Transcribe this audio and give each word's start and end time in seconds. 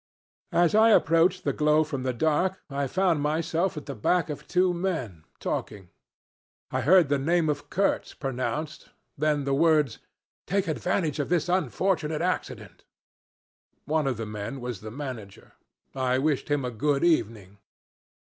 As 0.55 0.73
I 0.73 0.89
approached 0.89 1.43
the 1.43 1.53
glow 1.53 1.83
from 1.83 2.01
the 2.01 2.11
dark 2.11 2.59
I 2.71 2.87
found 2.87 3.21
myself 3.21 3.77
at 3.77 3.85
the 3.85 3.93
back 3.93 4.31
of 4.31 4.47
two 4.47 4.73
men, 4.73 5.25
talking. 5.39 5.89
I 6.71 6.81
heard 6.81 7.07
the 7.07 7.19
name 7.19 7.49
of 7.49 7.69
Kurtz 7.69 8.15
pronounced, 8.15 8.89
then 9.15 9.43
the 9.43 9.53
words, 9.53 9.99
'take 10.47 10.67
advantage 10.67 11.19
of 11.19 11.29
this 11.29 11.47
unfortunate 11.47 12.23
accident.' 12.23 12.83
One 13.85 14.07
of 14.07 14.17
the 14.17 14.25
men 14.25 14.59
was 14.59 14.81
the 14.81 14.89
manager. 14.89 15.53
I 15.93 16.17
wished 16.17 16.49
him 16.49 16.65
a 16.65 16.71
good 16.71 17.03
evening. 17.03 17.59